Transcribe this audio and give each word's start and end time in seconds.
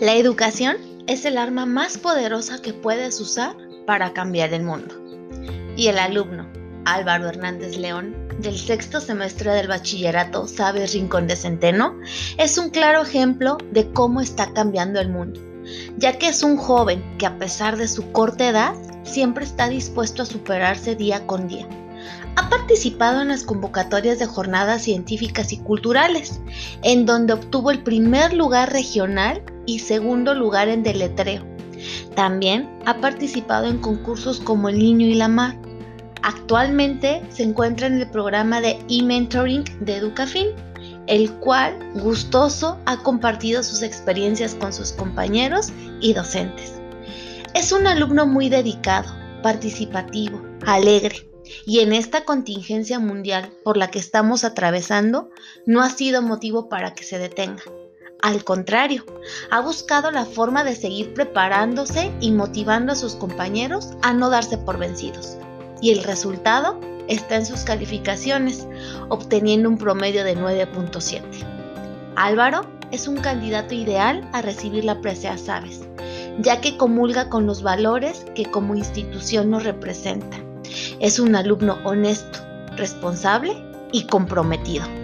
La 0.00 0.14
educación 0.14 0.78
es 1.08 1.26
el 1.26 1.36
arma 1.36 1.66
más 1.66 1.98
poderosa 1.98 2.62
que 2.62 2.72
puedes 2.72 3.20
usar 3.20 3.54
para 3.86 4.14
cambiar 4.14 4.54
el 4.54 4.62
mundo. 4.62 4.94
Y 5.76 5.88
el 5.88 5.98
alumno, 5.98 6.46
Álvaro 6.86 7.28
Hernández 7.28 7.76
León, 7.76 8.16
del 8.38 8.58
sexto 8.58 9.02
semestre 9.02 9.52
del 9.52 9.68
bachillerato 9.68 10.48
Sabes 10.48 10.94
Rincón 10.94 11.26
de 11.26 11.36
Centeno, 11.36 11.98
es 12.38 12.56
un 12.56 12.70
claro 12.70 13.02
ejemplo 13.02 13.58
de 13.72 13.92
cómo 13.92 14.22
está 14.22 14.50
cambiando 14.54 15.00
el 15.00 15.10
mundo, 15.10 15.38
ya 15.98 16.16
que 16.16 16.28
es 16.28 16.42
un 16.42 16.56
joven 16.56 17.04
que 17.18 17.26
a 17.26 17.36
pesar 17.36 17.76
de 17.76 17.86
su 17.86 18.10
corta 18.10 18.48
edad, 18.48 18.72
siempre 19.02 19.44
está 19.44 19.68
dispuesto 19.68 20.22
a 20.22 20.26
superarse 20.26 20.96
día 20.96 21.26
con 21.26 21.46
día 21.46 21.68
ha 22.36 22.48
participado 22.48 23.20
en 23.20 23.28
las 23.28 23.42
convocatorias 23.42 24.18
de 24.18 24.24
jornadas 24.24 24.82
científicas 24.82 25.52
y 25.52 25.58
culturales, 25.58 26.40
en 26.82 27.04
donde 27.04 27.34
obtuvo 27.34 27.70
el 27.70 27.82
primer 27.82 28.32
lugar 28.32 28.72
regional 28.72 29.42
y 29.70 29.78
segundo 29.78 30.34
lugar 30.34 30.68
en 30.68 30.82
deletreo. 30.82 31.44
También 32.14 32.68
ha 32.86 33.00
participado 33.00 33.66
en 33.66 33.78
concursos 33.78 34.40
como 34.40 34.68
El 34.68 34.78
Niño 34.78 35.06
y 35.06 35.14
la 35.14 35.28
Mar. 35.28 35.56
Actualmente 36.22 37.22
se 37.30 37.44
encuentra 37.44 37.86
en 37.86 38.00
el 38.00 38.10
programa 38.10 38.60
de 38.60 38.78
e-mentoring 38.88 39.64
de 39.80 39.96
Educafin, 39.96 40.48
el 41.06 41.32
cual 41.34 41.78
gustoso 41.94 42.78
ha 42.84 43.02
compartido 43.02 43.62
sus 43.62 43.82
experiencias 43.82 44.54
con 44.54 44.72
sus 44.72 44.92
compañeros 44.92 45.68
y 46.00 46.12
docentes. 46.12 46.74
Es 47.54 47.72
un 47.72 47.86
alumno 47.86 48.26
muy 48.26 48.48
dedicado, 48.48 49.08
participativo, 49.42 50.42
alegre, 50.66 51.30
y 51.64 51.80
en 51.80 51.92
esta 51.92 52.24
contingencia 52.24 52.98
mundial 52.98 53.50
por 53.64 53.76
la 53.76 53.90
que 53.90 53.98
estamos 53.98 54.44
atravesando 54.44 55.30
no 55.66 55.80
ha 55.80 55.90
sido 55.90 56.22
motivo 56.22 56.68
para 56.68 56.94
que 56.94 57.04
se 57.04 57.18
detenga. 57.18 57.62
Al 58.22 58.44
contrario, 58.44 59.04
ha 59.50 59.60
buscado 59.60 60.10
la 60.10 60.24
forma 60.24 60.64
de 60.64 60.76
seguir 60.76 61.14
preparándose 61.14 62.12
y 62.20 62.32
motivando 62.32 62.92
a 62.92 62.96
sus 62.96 63.14
compañeros 63.14 63.90
a 64.02 64.12
no 64.12 64.30
darse 64.30 64.58
por 64.58 64.78
vencidos. 64.78 65.36
Y 65.80 65.90
el 65.90 66.04
resultado 66.04 66.78
está 67.08 67.36
en 67.36 67.46
sus 67.46 67.60
calificaciones, 67.60 68.66
obteniendo 69.08 69.68
un 69.68 69.78
promedio 69.78 70.24
de 70.24 70.36
9.7. 70.36 71.22
Álvaro 72.16 72.66
es 72.90 73.08
un 73.08 73.16
candidato 73.16 73.74
ideal 73.74 74.28
a 74.32 74.42
recibir 74.42 74.84
la 74.84 75.00
presea 75.00 75.38
Sabes, 75.38 75.80
ya 76.40 76.60
que 76.60 76.76
comulga 76.76 77.30
con 77.30 77.46
los 77.46 77.62
valores 77.62 78.26
que 78.34 78.44
como 78.44 78.74
institución 78.74 79.50
nos 79.50 79.64
representan 79.64 80.50
es 81.00 81.18
un 81.18 81.34
alumno 81.34 81.78
honesto, 81.84 82.40
responsable 82.76 83.52
y 83.92 84.06
comprometido. 84.06 84.99